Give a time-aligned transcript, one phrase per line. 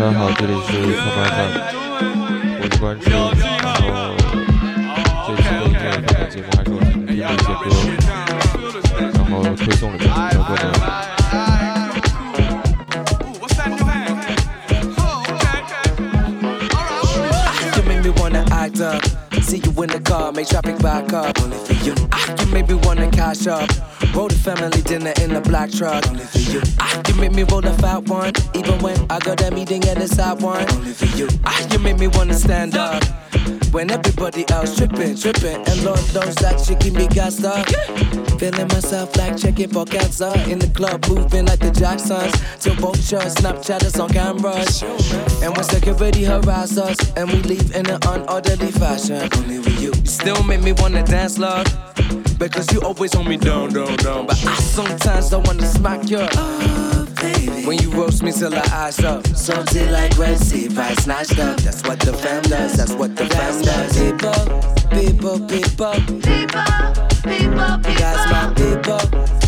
[0.12, 1.36] 好，这里是泡泡饭，
[2.60, 3.14] 我是关注，然
[3.74, 3.84] 后
[5.26, 7.64] 这期的音乐分享节目还是我今天听的一些歌，
[9.12, 10.10] 然后推送了这首
[10.42, 10.62] 歌的。
[18.50, 19.02] act up.
[19.42, 21.36] See you in the car, make traffic back up.
[21.83, 21.95] You.
[22.11, 23.67] Ah, you make me wanna cash up.
[24.13, 26.05] Roll the family dinner in the black truck.
[26.07, 26.61] Only for you.
[26.79, 28.33] Ah, you make me roll the fat one.
[28.53, 30.69] Even when I got that meeting at the side one.
[30.73, 31.27] Only for you.
[31.43, 33.03] Ah, you make me wanna stand up.
[33.71, 37.65] When everybody else tripping, tripping, and Lord knows that shit keep me gassed up.
[38.39, 42.33] Feeling myself like checking for cancer in the club, moving like the Jacksons.
[42.59, 44.81] Till vultures, Snapchatters on cameras.
[45.43, 49.91] And when security harass us, and we leave in an unorderly fashion, only with you.
[49.91, 51.67] You still make me wanna dance, love.
[52.39, 54.25] Because you always hold me down, down, down.
[54.25, 56.17] But I sometimes don't wanna smack you.
[57.21, 57.67] Baby.
[57.67, 59.27] When you roast me till I eyes up.
[59.27, 61.57] Salty like Red Sea, right snatched up.
[61.57, 63.93] That's what the fam does, that's what the fam does.
[63.95, 64.33] People,
[64.89, 65.93] people, people.
[66.25, 66.65] People,
[67.21, 67.93] people, people.
[68.01, 68.99] That's my people,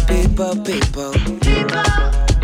[0.08, 1.14] people, people.
[1.42, 1.84] People,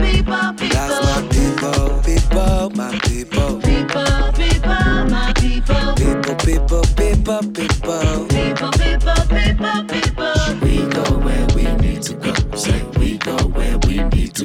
[0.01, 0.69] people, people.
[0.73, 3.61] That's my people, people, my people.
[3.61, 6.83] People, people, my people, people, people.
[6.95, 8.78] People, people, people,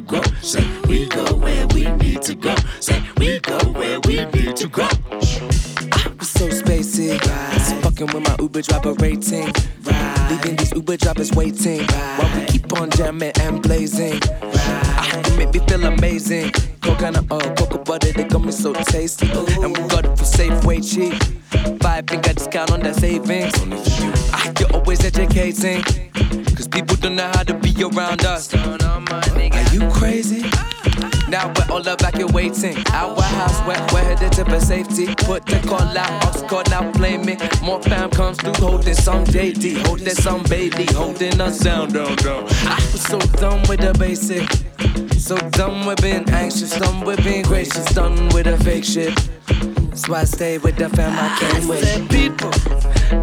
[0.04, 0.22] go.
[0.42, 2.54] Say we go where we need to go.
[2.80, 4.84] Say we go where we need to go.
[5.12, 7.18] I'm so spacey.
[7.20, 7.82] Right.
[7.82, 9.52] Fucking with my Uber driver rating.
[9.82, 10.26] Right.
[10.30, 11.80] Leaving these Uber drivers waiting.
[11.86, 12.18] Right.
[12.18, 14.20] While we keep on jamming and blazing.
[14.42, 15.26] Right.
[15.30, 16.52] You make me feel amazing.
[16.82, 19.30] Coconut oil, cocoa butter, they got me so tasty.
[19.30, 21.14] And we got it for safe, way cheap.
[21.80, 23.54] Five finger discount on that savings.
[24.32, 25.82] Ah, you're always educating.
[26.54, 28.52] Cause people don't know how to around us.
[28.54, 30.42] Are you crazy?
[31.28, 32.76] Now we're all evacuating.
[32.92, 35.14] Our house, we're, we're headed to for safety.
[35.24, 37.36] Put the call out, ox call now, blame me.
[37.62, 42.44] More fam comes through, holding some JD, holding some Bailey, holding us down, down, down.
[42.66, 44.48] I was so done with the basic.
[45.18, 49.14] So done with being anxious, done with being gracious, done with the fake shit.
[49.88, 51.84] That's why I stay with the fam I came with.
[51.84, 52.50] Said people,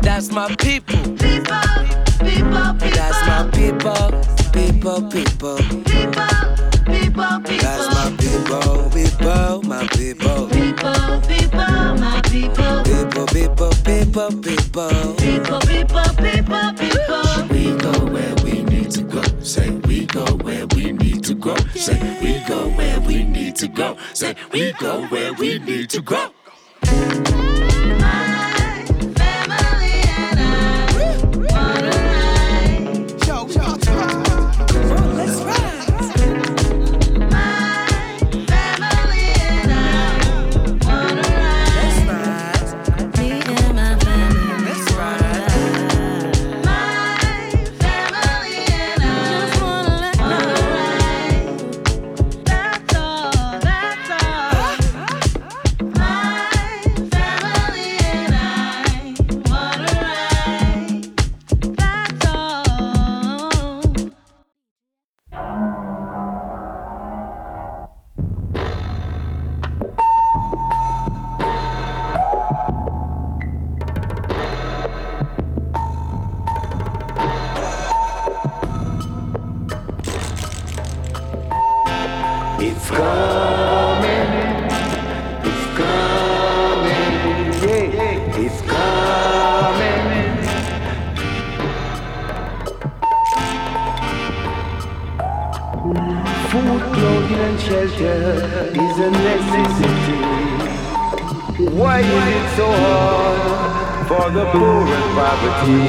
[0.01, 0.97] that's my people.
[1.17, 2.89] People, people, people.
[2.91, 4.11] That's my people,
[4.53, 5.57] people, people.
[5.85, 6.31] People,
[6.85, 7.61] people, people.
[7.61, 10.47] That's my people, people, my people.
[10.49, 12.83] People, people, my people.
[12.83, 15.15] People, people, people, people.
[15.15, 17.47] People, people, people, people.
[17.49, 19.21] We go where we need to go.
[19.41, 21.55] Say we go where we need to go.
[21.75, 23.97] Say we go where we need to go.
[24.13, 26.31] Say we go where we need to go.
[104.21, 105.81] For the poor and poverty?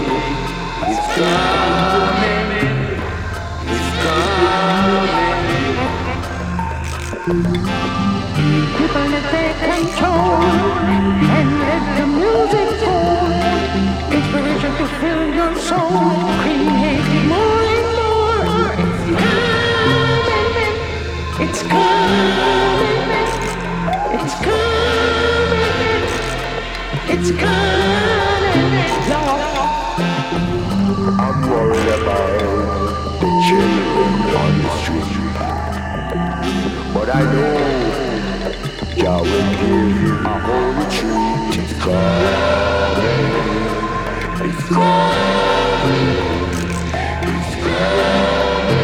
[0.92, 2.48] It's coming,
[3.72, 5.52] it's coming.
[8.78, 10.40] People let take control
[11.36, 13.24] and let the music pour.
[14.16, 16.00] Inspiration to fill your soul,
[16.40, 18.44] create more and more.
[18.88, 19.08] It's
[20.56, 20.76] coming,
[21.44, 23.00] it's coming,
[24.16, 25.72] it's coming,
[27.14, 28.21] it's coming,
[31.22, 35.36] I'm worried about the children on the street.
[36.92, 37.56] But I know
[38.96, 41.54] Jah will give a treat.
[41.62, 43.06] It's coming.
[44.48, 46.10] It's coming.
[47.30, 48.82] It's coming.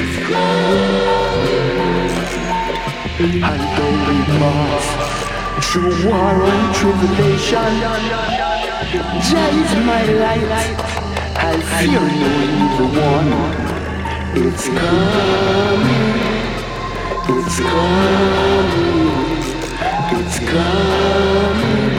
[0.00, 1.04] It's coming.
[3.44, 4.86] And though we pass
[5.70, 5.92] through
[8.94, 10.46] Jah is my light.
[11.36, 12.30] I fear no
[12.62, 13.32] evil one.
[14.38, 16.14] It's coming.
[17.34, 19.10] It's coming.
[20.14, 21.94] It's coming.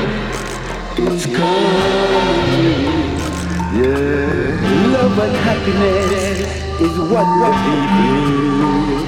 [1.05, 2.83] It's coming.
[3.75, 4.55] Yeah.
[4.93, 6.39] Love and happiness
[6.79, 7.51] is what the
[7.91, 9.03] people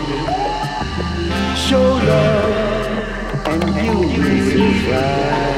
[1.56, 2.52] show love
[3.48, 5.57] and you will find.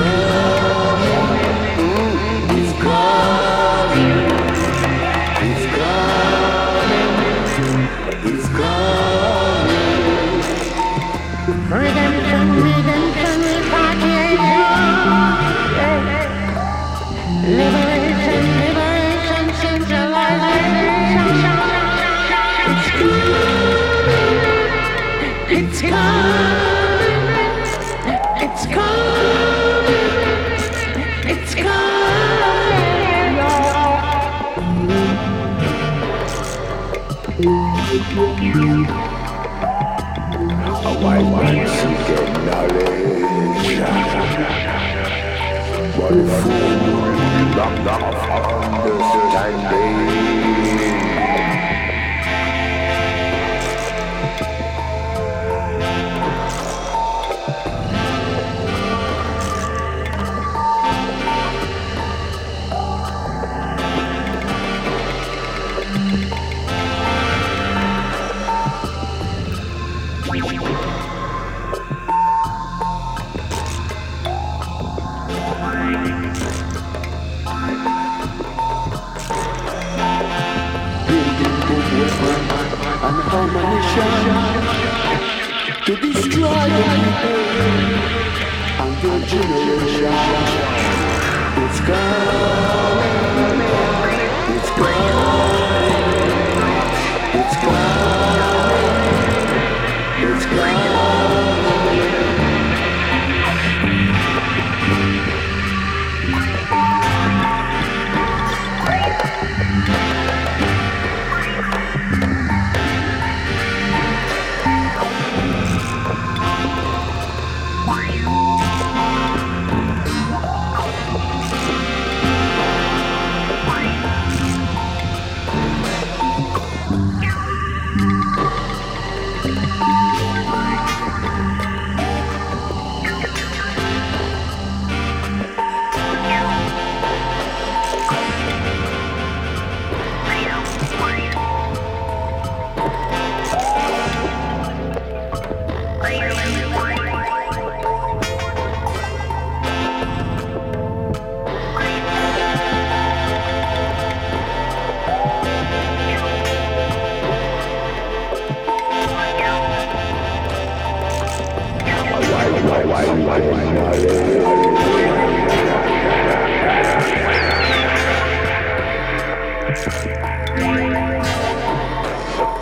[0.00, 1.47] Oh.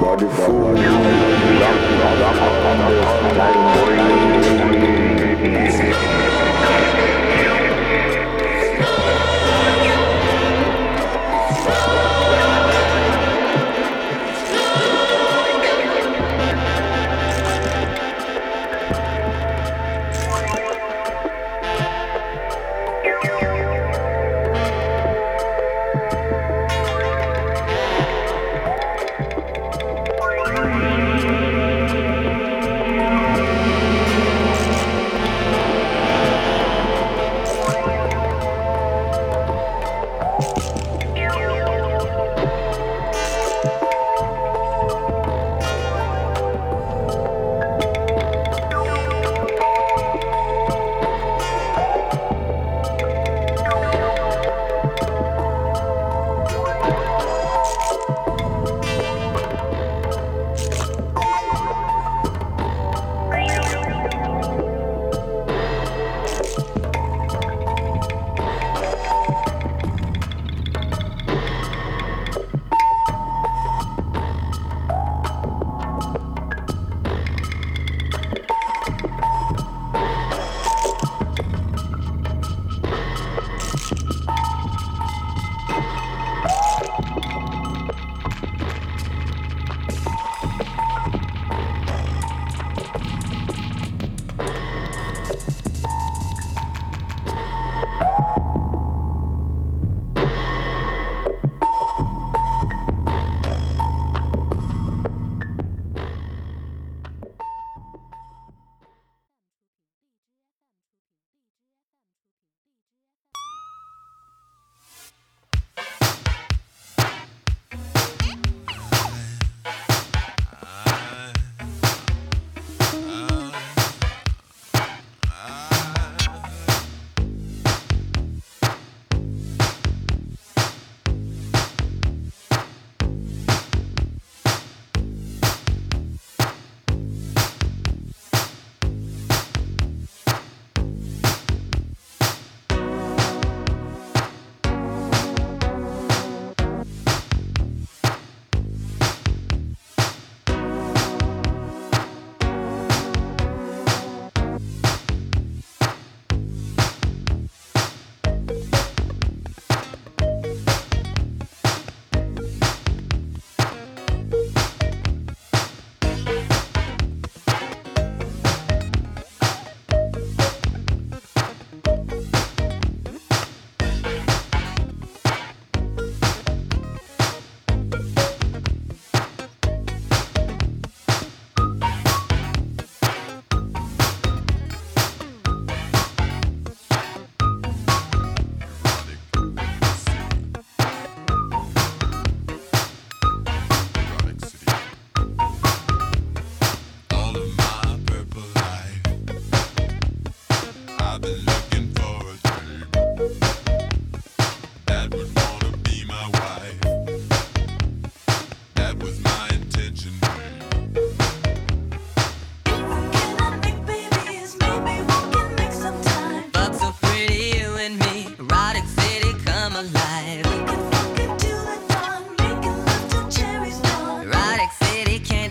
[0.06, 0.36] Lack of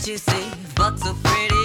[0.07, 1.64] you see, but so pretty.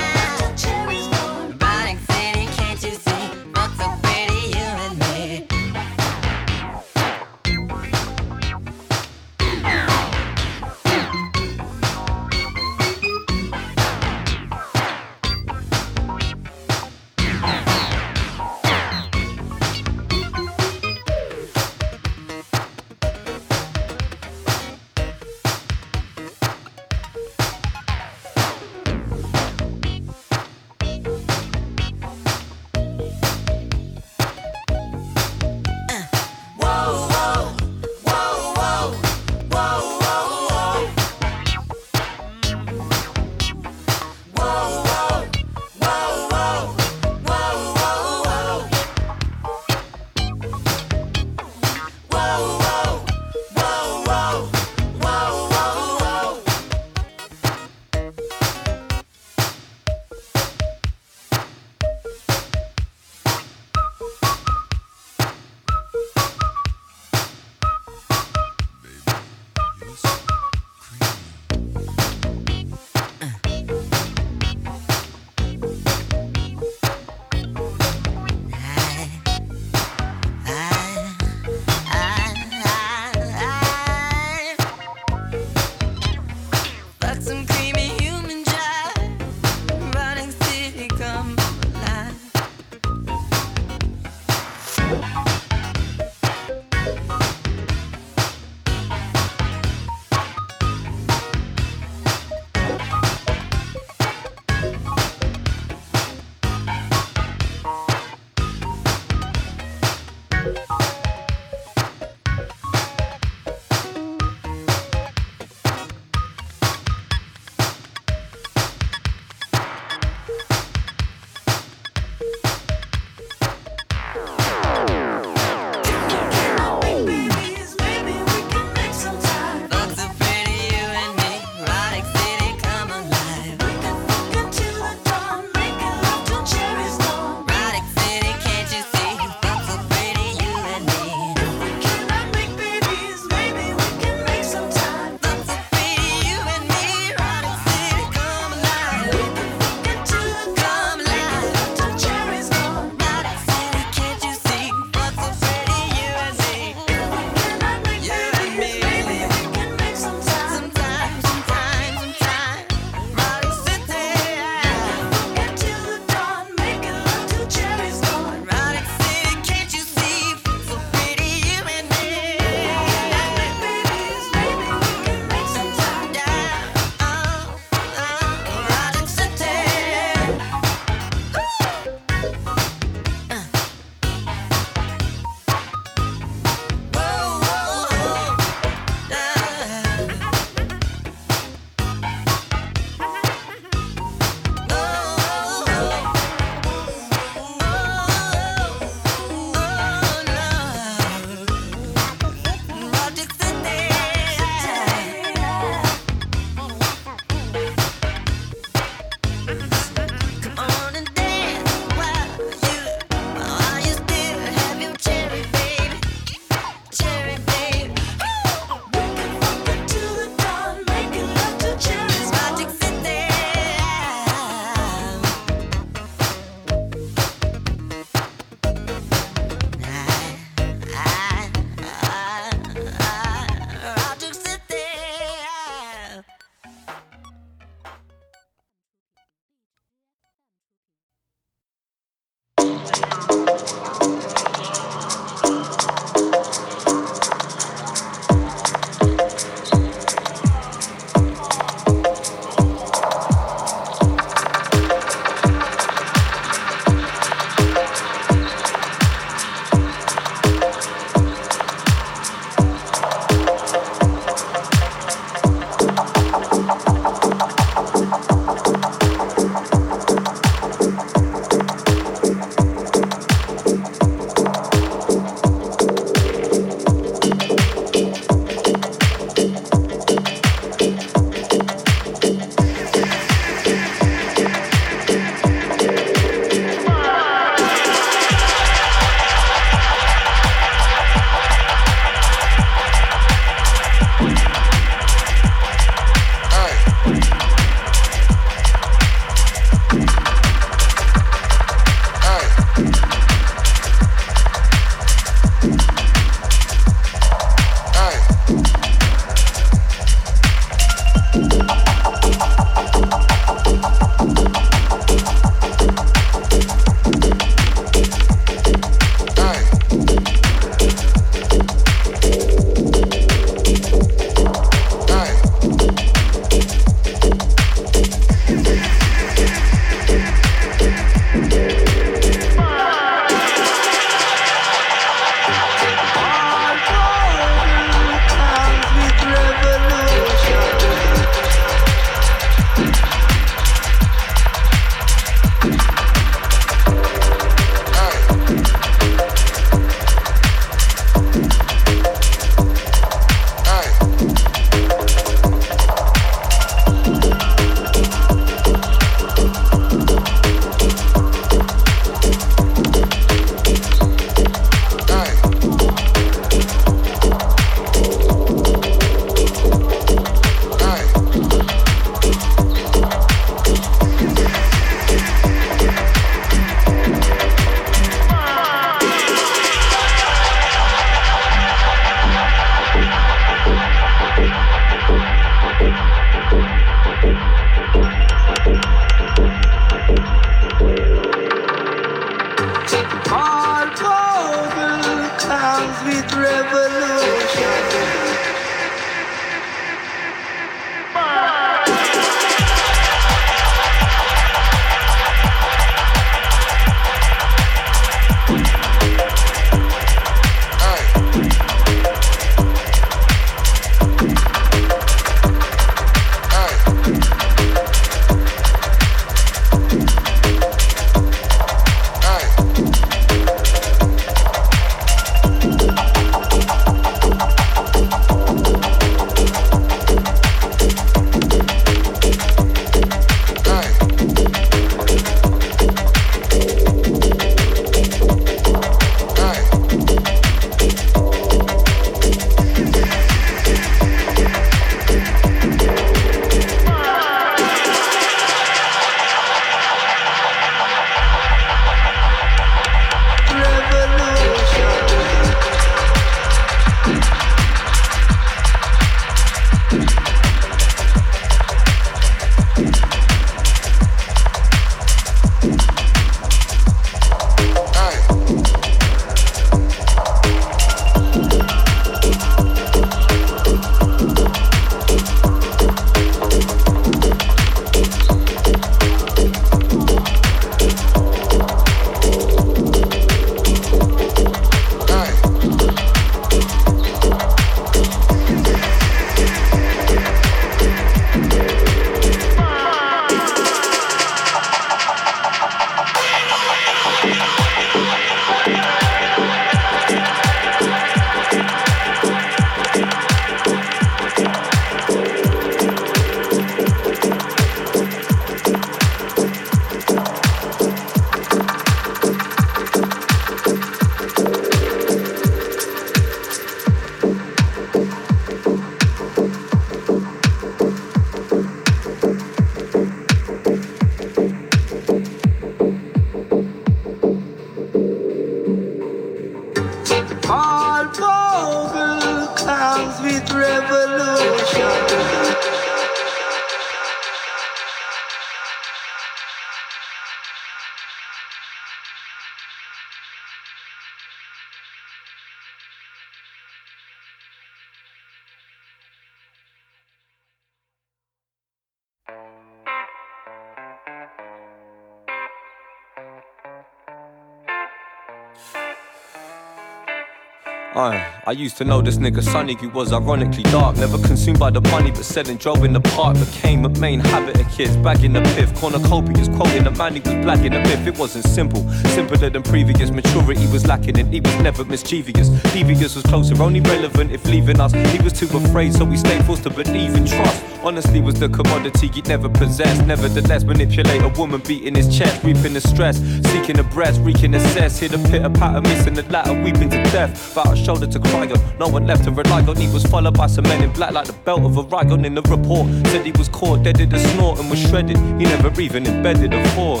[561.48, 563.96] I used to know this nigga Sonny who was ironically dark.
[563.96, 566.36] Never consumed by the money, but selling drove in the park.
[566.38, 568.70] Became a main habit of kids, bagging the piff.
[568.74, 571.06] Cornucopias quoting the man he was blacking the myth.
[571.06, 573.10] It wasn't simple, simpler than previous.
[573.10, 575.48] Maturity was lacking, and he was never mischievous.
[575.72, 577.92] Devious was closer, only relevant if leaving us.
[577.92, 580.62] He was too afraid, so we stayed forced to believe in trust.
[580.84, 583.06] Honestly, was the commodity he'd never possessed.
[583.06, 586.18] Nevertheless, manipulate a woman, beating his chest, reaping the stress,
[586.50, 588.00] seeking the breast, wreaking the cess.
[588.00, 590.52] Hit a pitter patter, missing the latter, weeping to death.
[590.52, 591.37] About a shoulder to cry
[591.78, 592.76] no one left to rely on.
[592.76, 595.34] He was followed by some men in black, like the belt of a Rygon in
[595.34, 595.86] the report.
[596.08, 598.16] Said he was caught dead in a snort and was shredded.
[598.16, 600.00] He never even embedded a thought.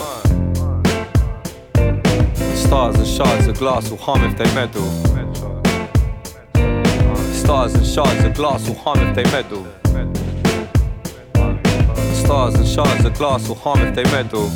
[2.56, 4.90] Stars and shards of glass will harm if they meddle.
[7.32, 9.66] Stars and shards of glass will harm if they meddle.
[12.14, 14.50] Stars and shards of glass will harm if they meddle.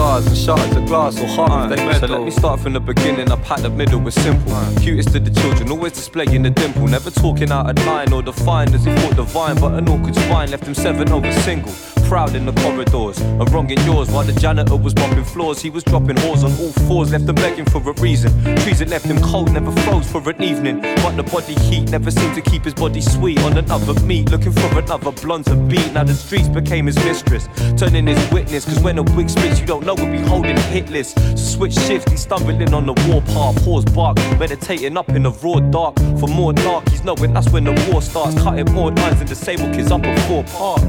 [0.00, 2.00] Stars and shards of glass or they meddle.
[2.00, 3.30] So let me start from the beginning.
[3.30, 4.50] I at the middle with simple.
[4.80, 6.88] Cutest to the children, always displaying the dimple.
[6.88, 10.50] Never talking out of line or defined as he thought divine, but an awkward spine
[10.52, 11.74] left him seven over single
[12.10, 15.62] crowd in the corridors and wrong in yours while the janitor was mopping floors.
[15.62, 18.32] He was dropping whores on all fours, left them begging for a reason.
[18.62, 22.10] Trees that left him cold never froze for an evening, but the body heat never
[22.10, 23.38] seemed to keep his body sweet.
[23.44, 25.92] On another meat, looking for another blunt to beat.
[25.92, 28.64] Now the streets became his mistress, turning his witness.
[28.64, 31.14] Cause when a wig spits, you don't know we'll be holding hit lists.
[31.14, 35.58] So switch shifts, he's stumbling on the warpath, pause bark, meditating up in the raw
[35.70, 35.98] dark.
[36.18, 39.74] For more dark, he's knowing that's when the war starts, cutting more lines and disabled
[39.74, 40.80] kids up at four park.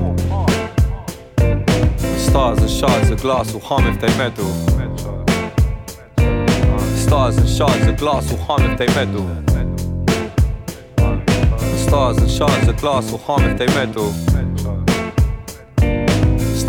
[2.17, 4.51] Stars and shards of glass will harm if they meddle.
[6.95, 9.25] Stars and shards of glass will harm if they meddle.
[11.75, 14.13] Stars and shards of glass will harm if they meddle.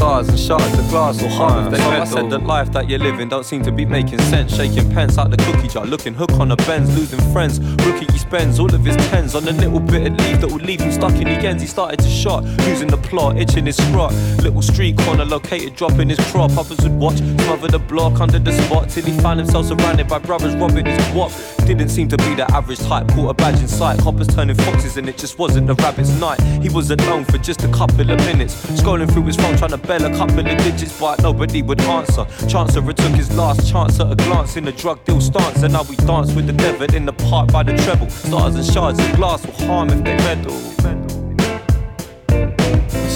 [0.02, 2.00] And shards of glass will harm if they meddle.
[2.00, 4.54] Uh, I said the life that you're living don't seem to be making sense.
[4.54, 7.60] Shaking pence out the cookie jar, looking hook on a Benz, losing friends.
[7.60, 10.58] Rookie he spends all of his tens on a little bit of leave that will
[10.58, 11.62] leave him stuck in the ends.
[11.62, 14.12] He started to shot, losing the plot, itching his scrot.
[14.42, 16.50] Little street corner located, dropping his crop.
[16.58, 20.18] Others would watch, smother the block under the spot till he found himself surrounded by
[20.18, 21.30] brothers robbing his guap.
[21.64, 24.00] Didn't seem to be the average type, caught a badge in sight.
[24.00, 26.40] Coppers turning foxes, and it just wasn't the rabbit's night.
[26.60, 29.78] He was alone for just a couple of minutes, scrolling through his phone trying to
[29.98, 32.24] bell a couple of digits, but nobody would answer.
[32.50, 35.82] Chancer took his last chance at a glance in the drug deal stance, and now
[35.82, 38.08] we dance with the devil in the park by the treble.
[38.08, 40.58] Stars and shards of glass will harm if they meddle.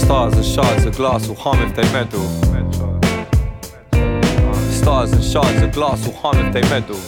[0.05, 2.29] Stars and shards of glass will harm if they meddle.
[4.71, 7.01] Stars and shards of glass will harm if they meddle.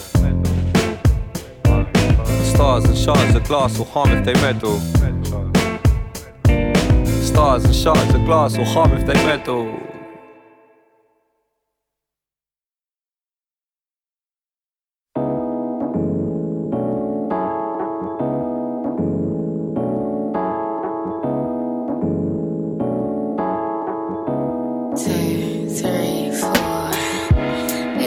[2.54, 4.80] Stars and shards of glass will harm if they meddle.
[7.40, 9.66] And shards of glass will harm if they meddle.
[24.96, 26.90] Two, three, four.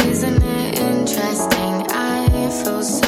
[0.08, 1.88] Isn't it interesting?
[1.90, 3.01] I feel so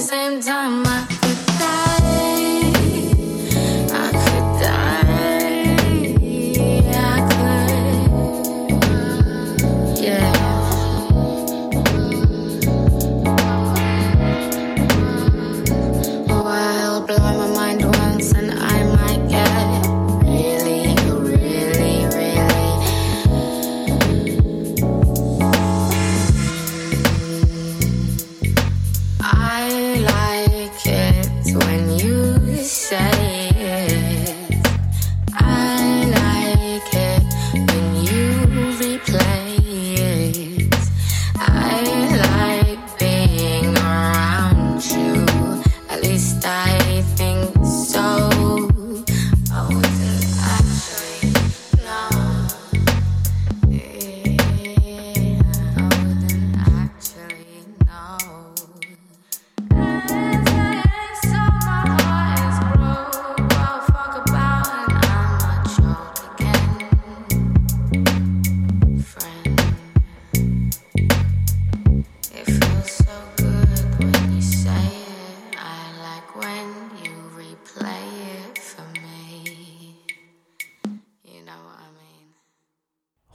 [0.00, 0.87] same time.